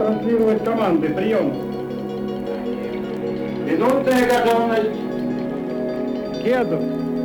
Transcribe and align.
транслировать 0.00 0.64
команды. 0.64 1.10
Прием. 1.10 1.52
Минутная 3.66 4.26
готовность. 4.26 4.96
Кедов. 6.42 6.80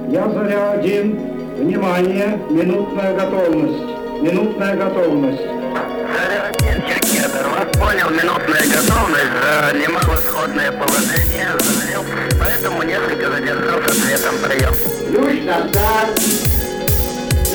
Я 0.10 0.30
заря 0.30 0.72
один. 0.72 1.20
Внимание. 1.56 2.38
Минутная 2.50 3.16
готовность. 3.16 3.82
Минутная 4.22 4.76
готовность. 4.76 5.42
Я 5.42 7.00
Кедр, 7.00 7.48
вас 7.48 7.68
понял, 7.80 8.10
минутная 8.10 8.64
готовность, 8.64 9.32
занимал 9.72 10.16
исходное 10.16 10.72
положение, 10.72 11.48
залил, 11.60 12.04
поэтому 12.40 12.84
несколько 12.84 13.32
задержался 13.32 13.92
ответом 13.92 14.36
прием. 14.44 15.46
На 15.46 15.70
старт. 15.70 16.22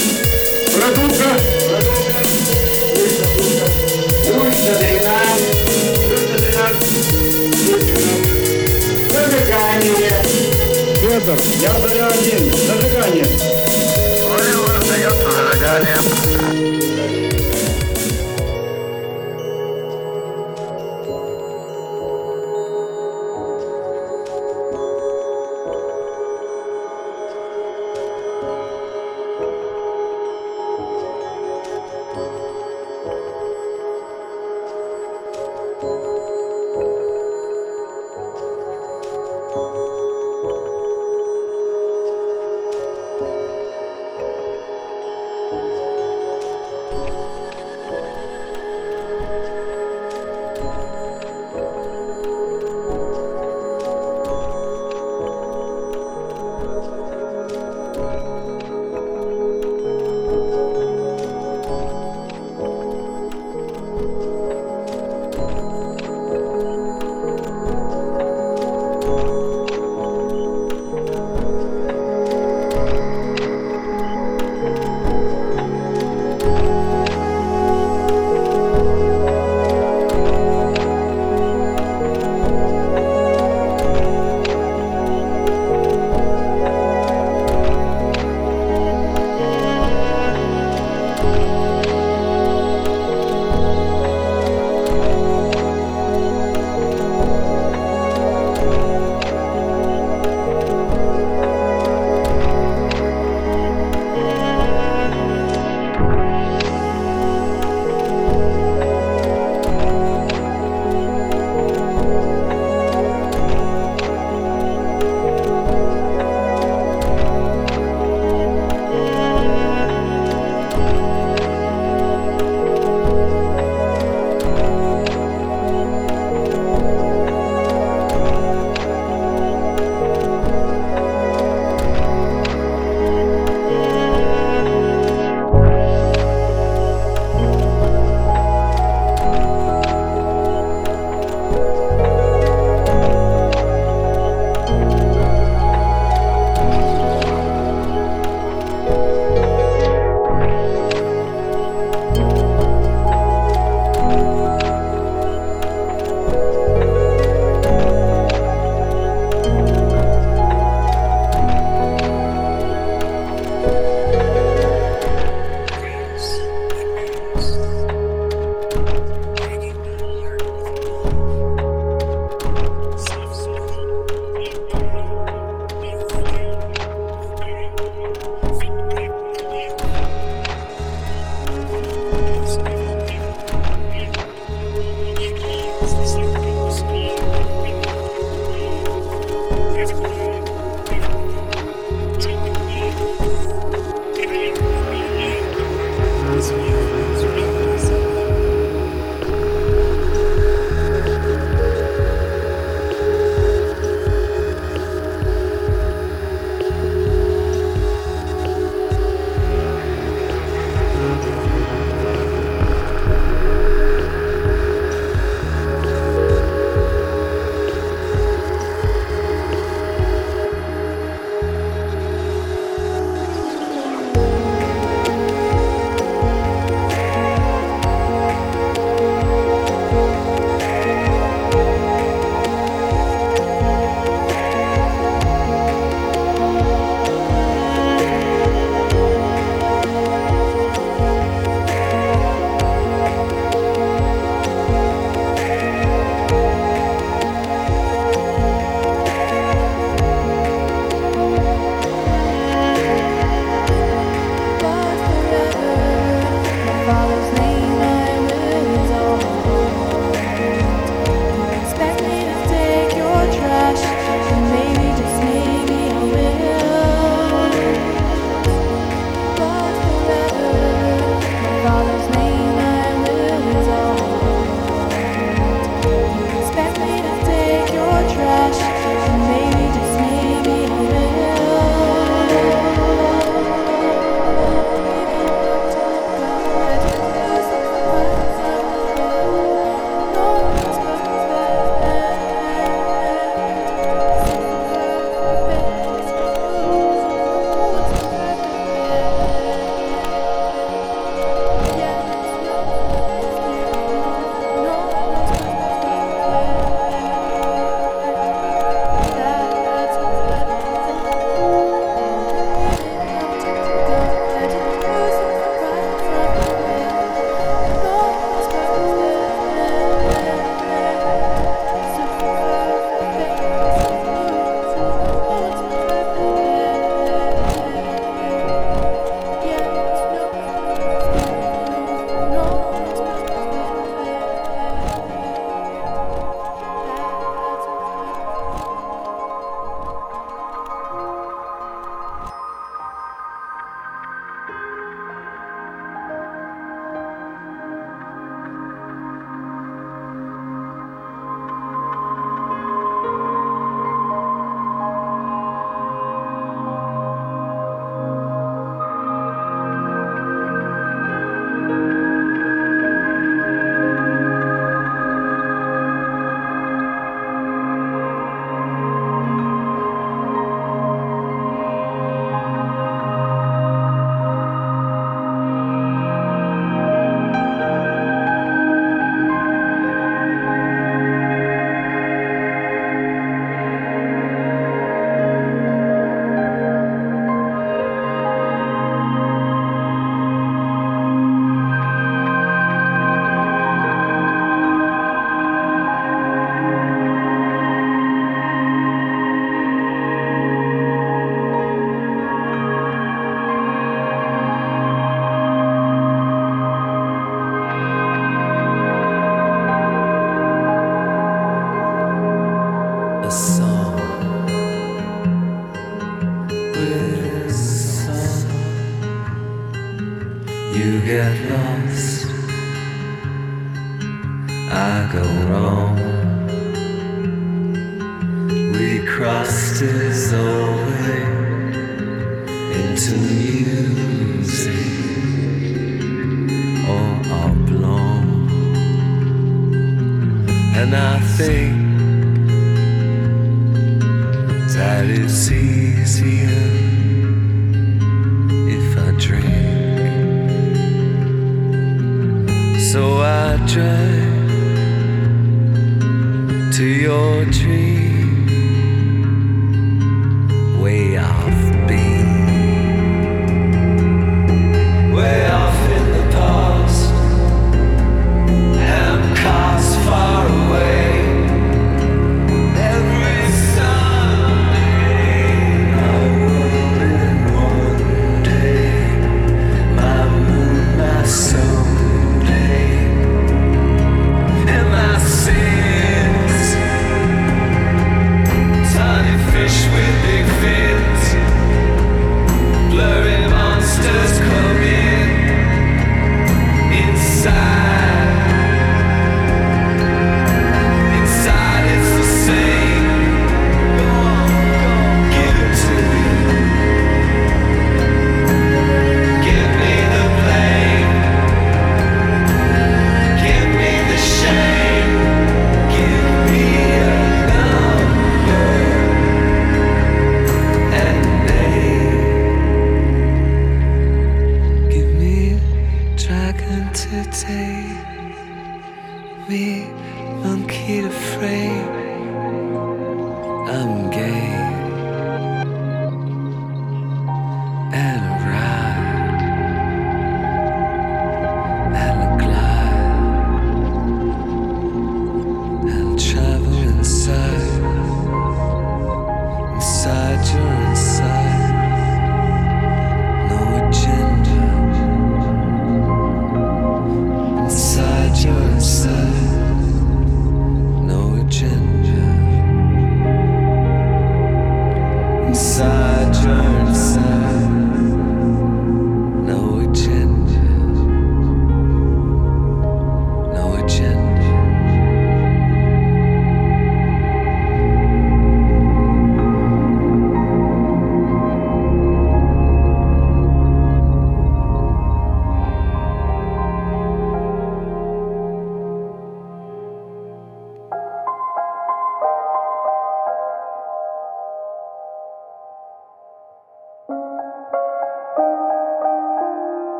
Ключ 4.23 4.55
на 4.66 4.73
дренаж. 4.80 5.41
Ключ 6.07 6.23
на 6.30 6.38
дренаж. 6.38 6.76
Зажигание. 9.12 10.18
Федор, 11.02 11.40
я 11.59 11.74
заря 11.79 12.07
один. 12.07 12.41
Зажигание. 12.54 13.27
Раздается 14.74 15.29
зажигание. 15.32 16.80